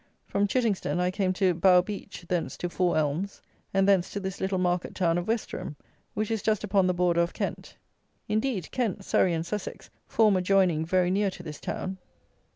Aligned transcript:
From 0.25 0.47
Chittingstone 0.47 0.99
I 0.99 1.11
came 1.11 1.31
to 1.33 1.53
Bough 1.53 1.83
beach, 1.83 2.25
thence 2.27 2.57
to 2.57 2.69
Four 2.69 2.97
Elms, 2.97 3.39
and 3.71 3.87
thence 3.87 4.09
to 4.09 4.19
this 4.19 4.41
little 4.41 4.57
market 4.57 4.95
town 4.95 5.19
of 5.19 5.27
Westerham, 5.27 5.75
which 6.15 6.31
is 6.31 6.41
just 6.41 6.63
upon 6.63 6.87
the 6.87 6.93
border 6.95 7.21
of 7.21 7.33
Kent. 7.35 7.77
Indeed, 8.27 8.71
Kent, 8.71 9.05
Surrey, 9.05 9.31
and 9.35 9.45
Sussex 9.45 9.91
form 10.07 10.35
a 10.37 10.41
joining 10.41 10.87
very 10.87 11.11
near 11.11 11.29
to 11.29 11.43
this 11.43 11.59
town. 11.59 11.99